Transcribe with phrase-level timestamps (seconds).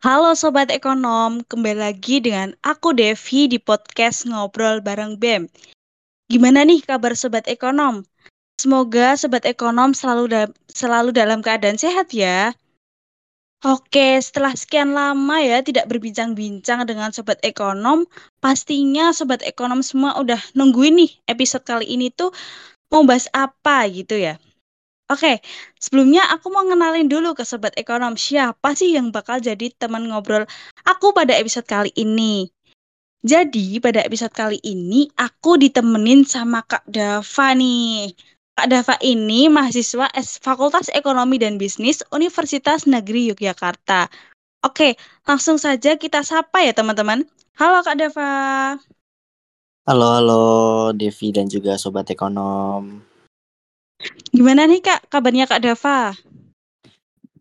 [0.00, 5.44] Halo Sobat Ekonom, kembali lagi dengan aku Devi di podcast Ngobrol Bareng BEM.
[6.24, 8.08] Gimana nih kabar Sobat Ekonom?
[8.56, 10.42] Semoga Sobat Ekonom selalu, da
[10.72, 12.56] selalu dalam keadaan sehat ya.
[13.60, 18.08] Oke, setelah sekian lama ya tidak berbincang-bincang dengan Sobat Ekonom,
[18.40, 22.32] pastinya Sobat Ekonom semua udah nungguin nih episode kali ini tuh
[22.88, 24.40] mau bahas apa gitu ya.
[25.10, 25.42] Oke,
[25.74, 30.46] sebelumnya aku mau ngenalin dulu ke Sobat Ekonom, siapa sih yang bakal jadi teman ngobrol
[30.86, 32.46] aku pada episode kali ini.
[33.26, 38.14] Jadi, pada episode kali ini aku ditemenin sama Kak Dava nih.
[38.54, 44.06] Kak Dava ini mahasiswa Fakultas Ekonomi dan Bisnis Universitas Negeri Yogyakarta.
[44.62, 44.94] Oke,
[45.26, 47.26] langsung saja kita sapa ya teman-teman.
[47.58, 48.30] Halo Kak Dava.
[49.90, 50.44] Halo, halo
[50.94, 53.09] Devi dan juga Sobat Ekonom.
[54.30, 56.14] Gimana nih Kak, kabarnya Kak Dava?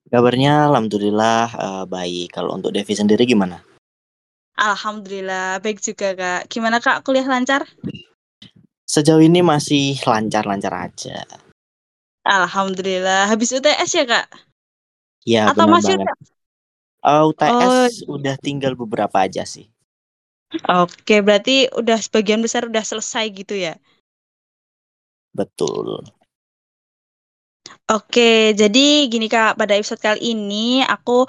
[0.09, 2.34] Kabarnya alhamdulillah uh, baik.
[2.34, 3.62] Kalau untuk Devi sendiri gimana?
[4.59, 6.49] Alhamdulillah baik juga Kak.
[6.52, 7.63] Gimana Kak, kuliah lancar?
[8.90, 11.24] Sejauh ini masih lancar-lancar aja.
[12.26, 13.30] Alhamdulillah.
[13.30, 14.27] Habis UTS ya Kak?
[15.24, 16.07] Ya, Atau benar masih banget.
[16.10, 16.18] udah?
[16.99, 18.20] Uh, UTS Oh.
[18.20, 19.70] udah tinggal beberapa aja sih.
[20.65, 23.77] Oke, berarti udah sebagian besar udah selesai gitu ya?
[25.32, 26.02] Betul.
[27.89, 31.25] Oke, jadi gini Kak, pada episode kali ini aku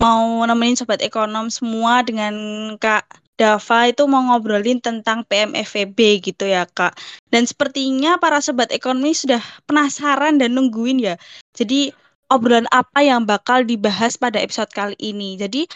[0.00, 2.32] mau nemenin Sobat Ekonom semua dengan
[2.78, 6.94] Kak Dava itu mau ngobrolin tentang PMFEB gitu ya Kak.
[7.32, 11.16] Dan sepertinya para Sobat Ekonomi sudah penasaran dan nungguin ya.
[11.56, 11.90] Jadi
[12.30, 15.40] obrolan apa yang bakal dibahas pada episode kali ini.
[15.40, 15.66] Jadi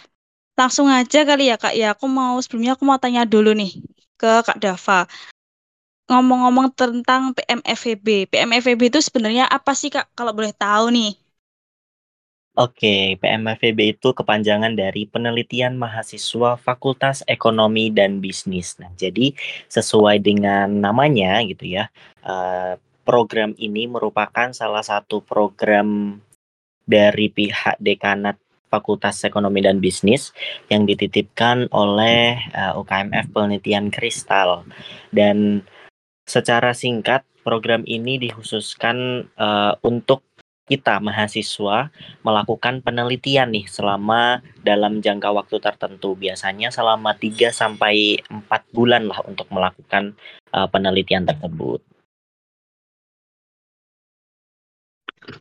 [0.55, 3.81] langsung aja kali ya Kak ya, aku mau sebelumnya aku mau tanya dulu nih
[4.15, 5.11] ke Kak Dava
[6.09, 8.29] ngomong-ngomong tentang PMFEB.
[8.29, 11.13] PMFEB itu sebenarnya apa sih Kak kalau boleh tahu nih?
[12.55, 18.79] Oke, PMFEB itu kepanjangan dari Penelitian Mahasiswa Fakultas Ekonomi dan Bisnis.
[18.79, 19.35] Nah, jadi
[19.67, 21.91] sesuai dengan namanya gitu ya,
[22.23, 26.23] uh, program ini merupakan salah satu program
[26.87, 28.39] dari pihak dekanat
[28.71, 30.31] Fakultas Ekonomi dan Bisnis
[30.71, 34.63] yang dititipkan oleh uh, UKMF Penelitian Kristal
[35.11, 35.67] dan
[36.25, 40.25] Secara singkat, program ini dikhususkan uh, untuk
[40.65, 41.93] kita mahasiswa
[42.25, 49.21] melakukan penelitian nih selama dalam jangka waktu tertentu biasanya selama 3 sampai 4 bulan lah
[49.29, 50.17] untuk melakukan
[50.57, 51.85] uh, penelitian tersebut.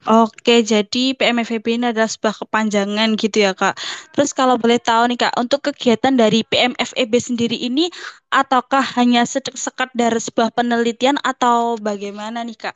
[0.03, 3.79] Oke, jadi PMFEB ini adalah sebuah kepanjangan gitu ya, Kak.
[4.11, 7.87] Terus kalau boleh tahu nih, Kak, untuk kegiatan dari PMFEB sendiri ini
[8.27, 12.75] ataukah hanya sekadar sebuah penelitian atau bagaimana nih, Kak?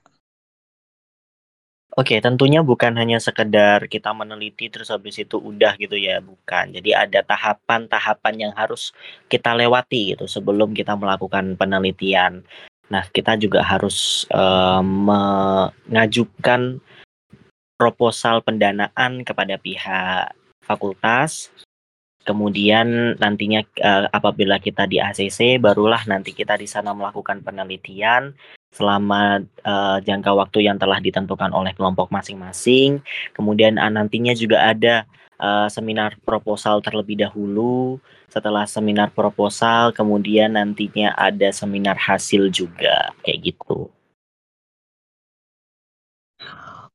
[1.99, 6.79] Oke, tentunya bukan hanya sekedar kita meneliti terus habis itu udah gitu ya, bukan.
[6.79, 8.95] Jadi ada tahapan-tahapan yang harus
[9.27, 12.47] kita lewati gitu sebelum kita melakukan penelitian.
[12.87, 16.79] Nah, kita juga harus uh, mengajukan
[17.77, 20.33] proposal pendanaan kepada pihak
[20.65, 21.53] fakultas.
[22.27, 28.35] Kemudian nantinya uh, apabila kita di ACC barulah nanti kita di sana melakukan penelitian
[28.75, 32.99] selama uh, jangka waktu yang telah ditentukan oleh kelompok masing-masing.
[33.31, 35.07] Kemudian uh, nantinya juga ada
[35.39, 37.95] uh, seminar proposal terlebih dahulu.
[38.27, 43.87] Setelah seminar proposal, kemudian nantinya ada seminar hasil juga kayak gitu.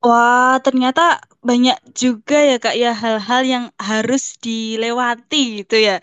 [0.03, 5.97] Wah, ternyata banyak juga ya Kak ya hal-hal yang harus dilewati gitu ya.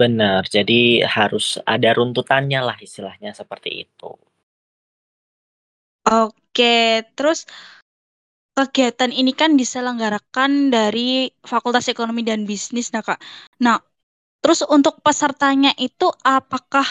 [0.00, 4.12] Benar, jadi harus ada runtutannya lah istilahnya seperti itu.
[6.08, 7.44] Oke, terus
[8.56, 13.20] kegiatan ini kan diselenggarakan dari Fakultas Ekonomi dan Bisnis, nah Kak.
[13.64, 13.76] Nah,
[14.42, 16.84] terus untuk pesertanya itu apakah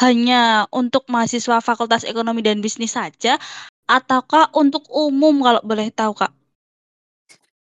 [0.00, 3.36] hanya untuk mahasiswa Fakultas Ekonomi dan Bisnis saja
[3.84, 6.32] ataukah untuk umum kalau boleh tahu, Kak?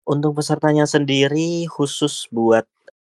[0.10, 2.66] Untuk pesertanya sendiri khusus buat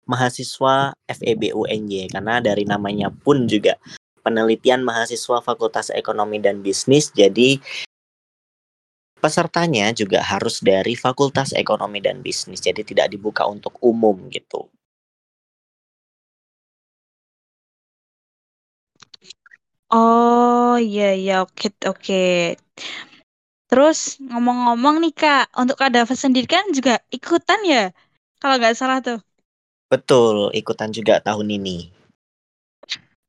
[0.06, 3.80] mahasiswa FEB UNY karena dari namanya pun juga
[4.24, 7.60] penelitian mahasiswa Fakultas Ekonomi dan Bisnis jadi
[9.20, 14.68] pesertanya juga harus dari Fakultas Ekonomi dan Bisnis jadi tidak dibuka untuk umum gitu.
[19.94, 22.24] Oh, iya iya, oke oke.
[23.70, 27.94] Terus ngomong-ngomong nih Kak, untuk Kak Dava sendiri kan juga ikutan ya?
[28.42, 29.22] Kalau nggak salah tuh.
[29.86, 31.94] Betul, ikutan juga tahun ini.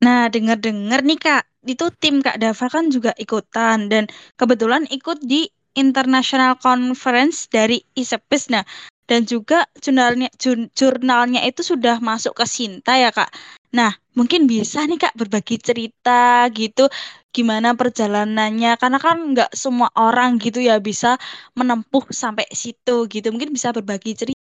[0.02, 5.46] Nah, dengar-dengar nih Kak, itu tim Kak Dava kan juga ikutan dan kebetulan ikut di
[5.78, 8.50] International Conference dari ISEPIS.
[8.50, 8.66] Nah,
[9.06, 10.28] dan juga jurnalnya
[10.74, 13.30] jurnalnya itu sudah masuk ke Sinta ya Kak.
[13.74, 16.90] Nah, mungkin bisa nih Kak berbagi cerita gitu
[17.30, 21.20] gimana perjalanannya karena kan nggak semua orang gitu ya bisa
[21.54, 23.26] menempuh sampai situ gitu.
[23.30, 24.40] Mungkin bisa berbagi cerita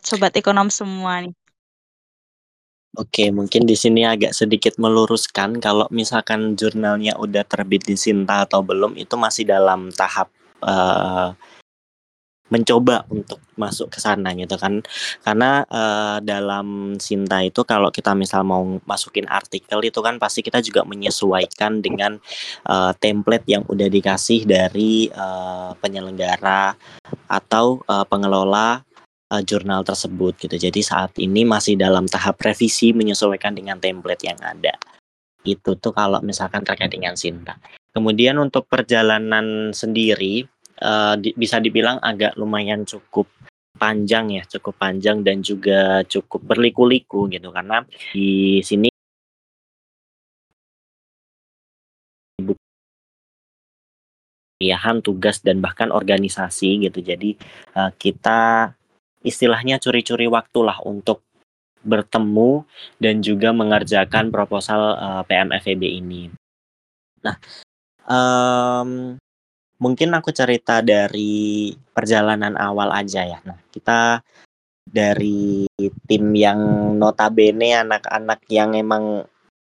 [0.00, 1.34] sobat ekonom semua nih.
[2.98, 8.66] Oke, mungkin di sini agak sedikit meluruskan kalau misalkan jurnalnya udah terbit di Sinta atau
[8.66, 10.26] belum itu masih dalam tahap
[10.58, 11.30] uh,
[12.50, 14.82] mencoba untuk masuk ke sana gitu kan
[15.22, 20.58] karena uh, dalam Sinta itu kalau kita misal mau masukin artikel itu kan pasti kita
[20.58, 22.18] juga menyesuaikan dengan
[22.66, 26.74] uh, template yang udah dikasih dari uh, penyelenggara
[27.30, 28.82] atau uh, pengelola
[29.30, 30.58] uh, jurnal tersebut gitu.
[30.58, 34.74] Jadi saat ini masih dalam tahap revisi menyesuaikan dengan template yang ada.
[35.46, 37.56] Itu tuh kalau misalkan terkait dengan Sinta.
[37.90, 40.46] Kemudian untuk perjalanan sendiri
[40.82, 43.28] uh, di, bisa dibilang agak lumayan cukup
[43.80, 48.90] panjang ya, cukup panjang dan juga cukup berliku-liku gitu karena di sini
[54.60, 57.00] pilihan tugas dan bahkan organisasi gitu.
[57.00, 57.40] Jadi
[57.80, 58.72] uh, kita
[59.24, 61.24] istilahnya curi-curi waktu lah untuk
[61.80, 62.68] bertemu
[63.00, 66.28] dan juga mengerjakan proposal uh, eh, PMFEB ini.
[67.24, 67.36] Nah,
[68.04, 69.16] um,
[69.80, 73.40] mungkin aku cerita dari perjalanan awal aja ya.
[73.48, 74.20] Nah, kita
[74.84, 75.64] dari
[76.04, 76.60] tim yang
[77.00, 79.24] notabene anak-anak yang emang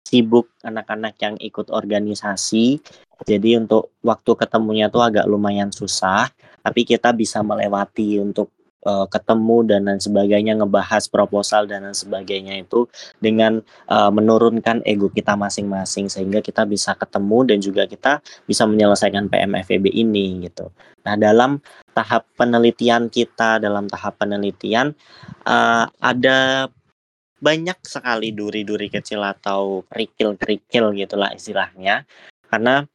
[0.03, 2.83] sibuk, anak-anak yang ikut organisasi.
[3.23, 6.27] Jadi untuk waktu ketemunya tuh agak lumayan susah,
[6.59, 8.51] tapi kita bisa melewati untuk
[8.85, 12.85] uh, ketemu dan lain sebagainya ngebahas proposal dan lain sebagainya itu
[13.19, 19.31] dengan uh, menurunkan ego kita masing-masing sehingga kita bisa ketemu dan juga kita bisa menyelesaikan
[19.31, 20.69] PMFEB ini gitu.
[21.03, 21.59] Nah, dalam
[21.91, 24.95] tahap penelitian kita dalam tahap penelitian
[25.45, 26.67] uh, ada
[27.43, 32.07] banyak sekali duri-duri kecil atau kerikil-kerikil gitulah istilahnya
[32.47, 32.87] karena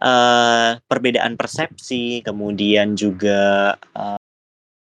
[0.00, 4.21] uh, perbedaan persepsi kemudian juga uh,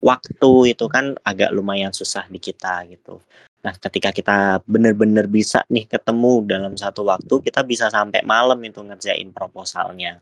[0.05, 3.25] waktu itu kan agak lumayan susah di kita gitu.
[3.65, 8.85] Nah, ketika kita benar-benar bisa nih ketemu dalam satu waktu, kita bisa sampai malam itu
[8.85, 10.21] ngerjain proposalnya.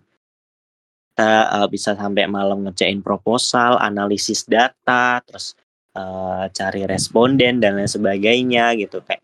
[1.12, 5.58] Kita uh, bisa sampai malam ngerjain proposal, analisis data, terus
[5.98, 9.20] uh, cari responden dan lain sebagainya gitu kayak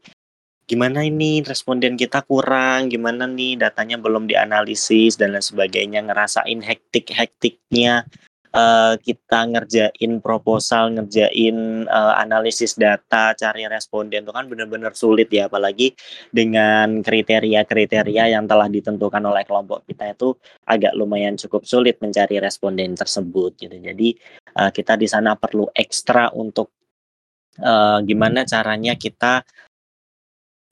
[0.69, 8.05] gimana ini responden kita kurang, gimana nih datanya belum dianalisis dan lain sebagainya, ngerasain hektik-hektiknya
[8.55, 15.49] uh, kita ngerjain proposal, ngerjain uh, analisis data, cari responden itu kan benar-benar sulit ya,
[15.49, 15.93] apalagi
[16.33, 20.37] dengan kriteria-kriteria yang telah ditentukan oleh kelompok kita itu
[20.69, 23.77] agak lumayan cukup sulit mencari responden tersebut gitu.
[23.77, 24.15] Jadi
[24.57, 26.73] uh, kita di sana perlu ekstra untuk
[27.61, 29.45] uh, gimana caranya kita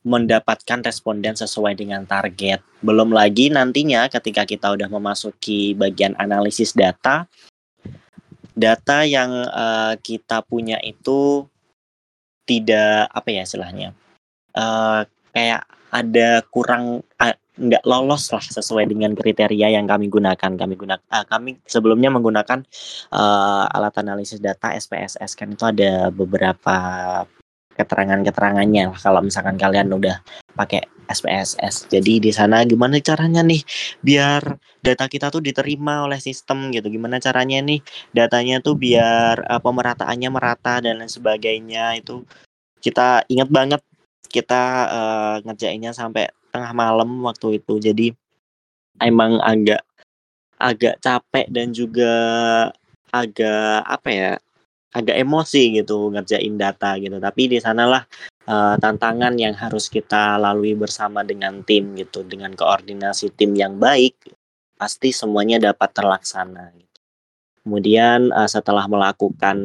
[0.07, 2.63] mendapatkan responden sesuai dengan target.
[2.79, 7.27] Belum lagi nantinya ketika kita udah memasuki bagian analisis data,
[8.57, 11.45] data yang uh, kita punya itu
[12.49, 13.93] tidak apa ya istilahnya
[14.57, 15.05] uh,
[15.37, 20.53] kayak ada kurang uh, nggak lolos lah sesuai dengan kriteria yang kami gunakan.
[20.57, 22.61] Kami gunakan uh, kami sebelumnya menggunakan
[23.13, 26.77] uh, alat analisis data SPSS kan itu ada beberapa
[27.77, 30.21] keterangan-keterangannya kalau misalkan kalian udah
[30.57, 31.91] pakai SPSS.
[31.91, 33.63] Jadi di sana gimana caranya nih
[34.03, 36.91] biar data kita tuh diterima oleh sistem gitu.
[36.91, 37.81] Gimana caranya nih
[38.15, 42.27] datanya tuh biar uh, pemerataannya merata dan lain sebagainya itu
[42.83, 43.83] kita ingat banget
[44.31, 47.79] kita uh, ngerjainnya sampai tengah malam waktu itu.
[47.79, 48.07] Jadi
[49.01, 49.83] emang agak
[50.57, 52.15] agak capek dan juga
[53.13, 54.33] agak apa ya
[54.97, 58.09] agak emosi gitu ngerjain data gitu tapi di sanalah
[58.47, 64.17] uh, tantangan yang harus kita lalui bersama dengan tim gitu dengan koordinasi tim yang baik
[64.77, 67.01] pasti semuanya dapat terlaksana gitu.
[67.67, 69.59] kemudian uh, setelah melakukan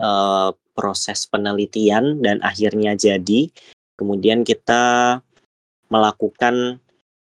[0.00, 3.50] uh, proses penelitian dan akhirnya jadi
[4.00, 5.18] kemudian kita
[5.90, 6.80] melakukan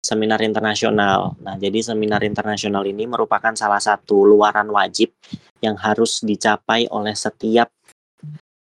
[0.02, 1.38] seminar internasional.
[1.46, 5.14] Nah, jadi seminar internasional ini merupakan salah satu luaran wajib
[5.62, 7.70] yang harus dicapai oleh setiap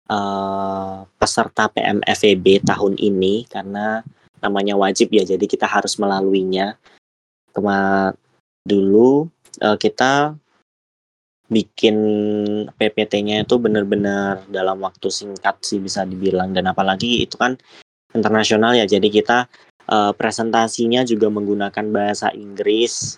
[0.09, 4.03] uh, peserta PMFEB tahun ini karena
[4.43, 6.75] namanya wajib ya, jadi kita harus melaluinya.
[7.49, 8.13] Kema
[8.65, 9.25] dulu
[9.61, 10.37] uh, kita
[11.49, 11.97] bikin
[12.77, 17.57] PPT-nya itu benar-benar dalam waktu singkat sih bisa dibilang dan apalagi itu kan
[18.13, 19.49] internasional ya jadi kita
[19.89, 23.17] uh, presentasinya juga menggunakan bahasa Inggris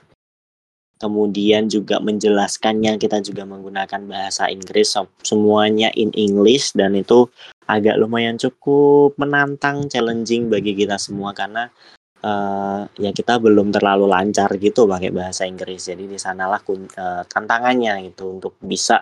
[1.02, 4.94] kemudian juga menjelaskannya kita juga menggunakan bahasa Inggris
[5.26, 7.26] semuanya in English dan itu
[7.66, 11.74] agak lumayan cukup menantang challenging bagi kita semua karena
[12.22, 15.90] uh, ya kita belum terlalu lancar gitu pakai bahasa Inggris.
[15.90, 19.02] Jadi di sanalah uh, tantangannya itu untuk bisa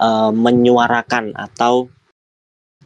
[0.00, 1.88] uh, menyuarakan atau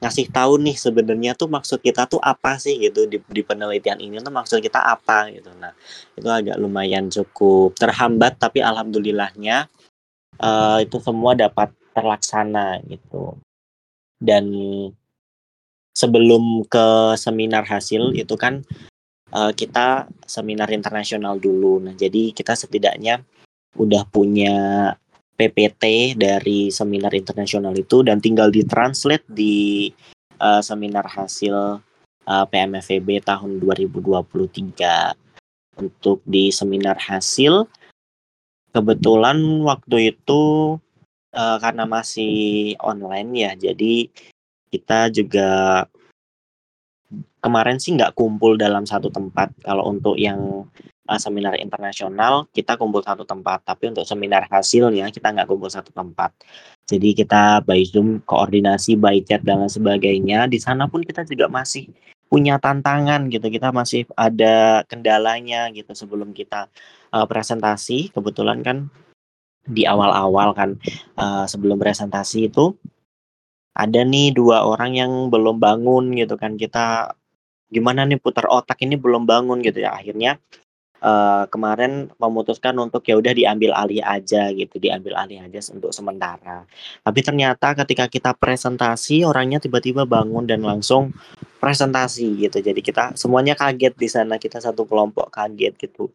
[0.04, 4.20] ngasih tahu nih sebenarnya tuh maksud kita tuh apa sih gitu di, di penelitian ini
[4.20, 5.48] tuh maksud kita apa gitu.
[5.56, 5.72] Nah
[6.12, 9.72] itu agak lumayan cukup terhambat tapi alhamdulillahnya
[10.44, 13.40] uh, itu semua dapat terlaksana gitu.
[14.20, 14.52] Dan
[15.96, 18.60] sebelum ke seminar hasil itu kan
[19.32, 21.80] uh, kita seminar internasional dulu.
[21.80, 23.24] Nah jadi kita setidaknya
[23.80, 24.92] udah punya
[25.34, 29.90] PPT dari seminar internasional itu dan tinggal ditranslate di
[30.38, 31.82] uh, seminar hasil
[32.24, 37.66] uh, eh, PMFEB tahun 2023 untuk di seminar hasil
[38.70, 40.78] kebetulan waktu itu
[41.34, 44.06] uh, karena masih online ya jadi
[44.70, 45.86] kita juga
[47.44, 49.52] kemarin sih nggak kumpul dalam satu tempat.
[49.60, 50.64] Kalau untuk yang
[51.08, 53.64] uh, seminar internasional kita kumpul satu tempat.
[53.64, 56.32] Tapi untuk seminar hasilnya kita nggak kumpul satu tempat.
[56.84, 60.48] Jadi kita by zoom koordinasi by chat dan lain sebagainya.
[60.48, 61.88] Di sana pun kita juga masih
[62.28, 63.46] punya tantangan gitu.
[63.48, 66.68] Kita masih ada kendalanya gitu sebelum kita
[67.12, 68.12] uh, presentasi.
[68.12, 68.88] Kebetulan kan
[69.64, 70.76] di awal-awal kan
[71.16, 72.76] uh, sebelum presentasi itu
[73.72, 76.60] ada nih dua orang yang belum bangun gitu kan.
[76.60, 77.16] Kita
[77.72, 79.64] gimana nih putar otak ini belum bangun?
[79.64, 79.96] gitu ya.
[79.96, 80.36] Akhirnya
[81.04, 86.64] uh, kemarin memutuskan untuk ya udah diambil alih aja gitu, diambil alih aja untuk sementara.
[87.04, 91.12] Tapi ternyata ketika kita presentasi orangnya tiba-tiba bangun dan langsung
[91.60, 92.64] presentasi gitu.
[92.64, 96.08] Jadi kita semuanya kaget di sana, kita satu kelompok kaget gitu.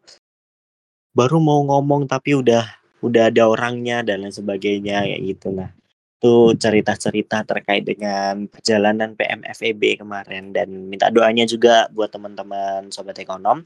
[1.14, 2.66] Baru mau ngomong tapi udah
[3.00, 5.72] udah ada orangnya dan lain sebagainya ya gitu nah.
[6.20, 13.64] Itu cerita-cerita terkait dengan perjalanan PMFEB kemarin dan minta doanya juga buat teman-teman sobat ekonom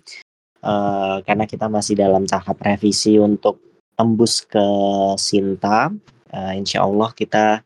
[0.63, 3.60] uh, karena kita masih dalam tahap revisi untuk
[3.93, 4.65] tembus ke
[5.20, 5.91] Sinta.
[6.34, 7.62] Uh, insya Allah kita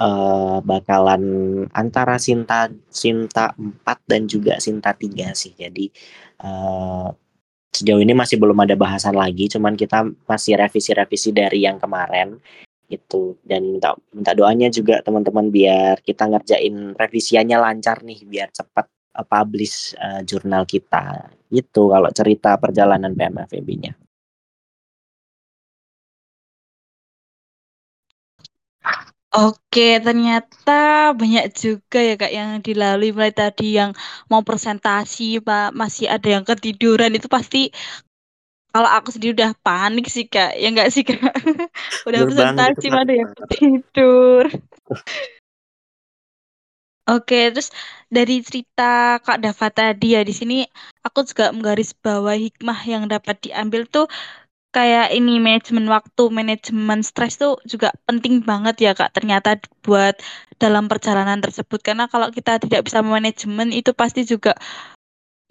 [0.00, 1.22] uh, bakalan
[1.70, 5.54] antara Sinta Sinta 4 dan juga Sinta 3 sih.
[5.54, 5.86] Jadi
[6.42, 7.12] uh,
[7.70, 12.40] sejauh ini masih belum ada bahasan lagi, cuman kita masih revisi-revisi dari yang kemarin
[12.90, 18.90] itu dan minta minta doanya juga teman-teman biar kita ngerjain revisiannya lancar nih biar cepat
[19.30, 21.30] publish uh, jurnal kita.
[21.50, 23.98] Itu kalau cerita perjalanan PMFEB-nya.
[29.30, 33.94] Oke, ternyata banyak juga ya Kak yang dilalui mulai tadi yang
[34.26, 37.70] mau presentasi, Pak, masih ada yang ketiduran itu pasti
[38.74, 41.18] kalau aku sendiri udah panik sih Kak, ya enggak sih Kak?
[42.10, 44.50] udah presentasi ada yang tidur.
[47.10, 47.74] Oke, terus
[48.06, 50.62] dari cerita Kak Dava tadi ya di sini
[51.02, 54.06] aku juga menggaris bawah hikmah yang dapat diambil tuh
[54.70, 60.22] kayak ini manajemen waktu, manajemen stres tuh juga penting banget ya Kak ternyata buat
[60.62, 64.54] dalam perjalanan tersebut karena kalau kita tidak bisa manajemen itu pasti juga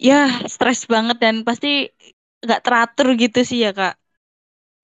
[0.00, 1.92] ya stres banget dan pasti
[2.40, 4.00] nggak teratur gitu sih ya Kak.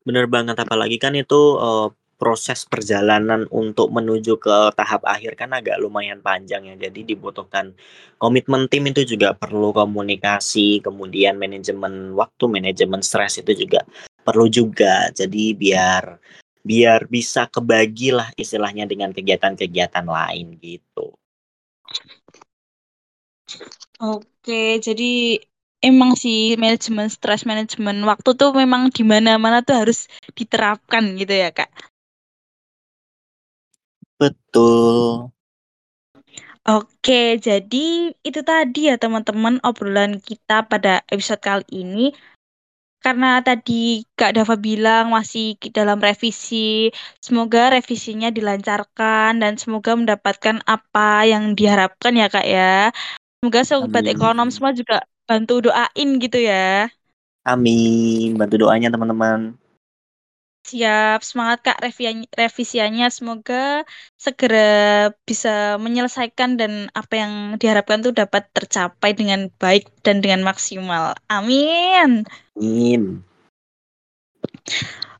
[0.04, 5.76] Bener banget apalagi kan itu uh, proses perjalanan untuk menuju ke tahap akhir kan agak
[5.80, 6.74] lumayan panjang ya.
[6.88, 7.76] Jadi dibutuhkan
[8.16, 13.84] komitmen tim itu juga perlu komunikasi, kemudian manajemen waktu, manajemen stres itu juga
[14.24, 15.12] perlu juga.
[15.12, 16.16] Jadi biar
[16.66, 21.14] biar bisa kebagi lah istilahnya dengan kegiatan-kegiatan lain gitu.
[24.02, 25.38] Oke, jadi
[25.78, 31.54] emang sih manajemen stres, manajemen waktu tuh memang di mana-mana tuh harus diterapkan gitu ya,
[31.54, 31.70] Kak.
[34.16, 35.28] Betul.
[36.66, 42.10] Oke, jadi itu tadi ya teman-teman obrolan kita pada episode kali ini.
[42.98, 46.90] Karena tadi Kak Dava bilang masih dalam revisi,
[47.22, 52.90] semoga revisinya dilancarkan dan semoga mendapatkan apa yang diharapkan ya Kak ya.
[53.38, 54.18] Semoga sobat Amin.
[54.18, 56.90] ekonom semua juga bantu doain gitu ya.
[57.46, 59.54] Amin, bantu doanya teman-teman.
[60.66, 61.78] Siap, semangat Kak
[62.34, 63.06] revisiannya.
[63.14, 63.86] Semoga
[64.18, 64.66] segera
[65.22, 71.14] bisa menyelesaikan dan apa yang diharapkan tuh dapat tercapai dengan baik dan dengan maksimal.
[71.30, 72.26] Amin.
[72.58, 73.22] Amin.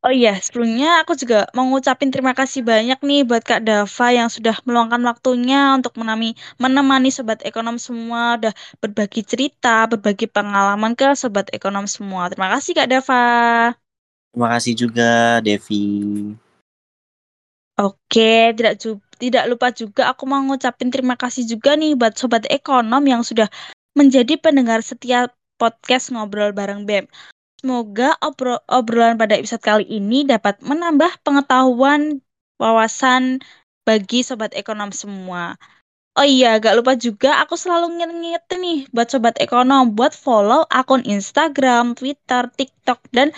[0.02, 4.28] Oh iya, sebelumnya aku juga mau ngucapin terima kasih banyak nih buat Kak Dava yang
[4.30, 11.14] sudah meluangkan waktunya untuk menami, menemani Sobat Ekonom semua, udah berbagi cerita, berbagi pengalaman ke
[11.18, 12.30] Sobat Ekonom semua.
[12.30, 13.86] Terima kasih Kak Dava.
[14.37, 15.88] Terima kasih juga Devi.
[17.81, 18.76] Oke, tidak
[19.16, 23.49] tidak lupa juga aku mau ngucapin terima kasih juga nih buat sobat ekonom yang sudah
[23.97, 27.09] menjadi pendengar setiap podcast ngobrol bareng BEM.
[27.64, 32.21] Semoga obro obrolan pada episode kali ini dapat menambah pengetahuan
[32.61, 33.40] wawasan
[33.88, 35.57] bagi sobat ekonom semua.
[36.18, 41.02] Oh iya, gak lupa juga aku selalu ngingetin nih buat sobat ekonom buat follow akun
[41.14, 43.28] Instagram, Twitter, TikTok, dan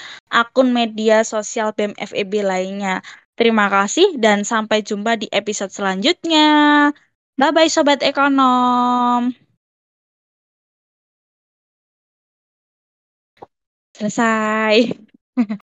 [0.41, 2.95] akun media sosial BEM FEB lainnya.
[3.39, 6.47] Terima kasih dan sampai jumpa di episode selanjutnya.
[7.41, 9.23] Bye-bye sobat ekonom.
[13.97, 14.77] Selesai.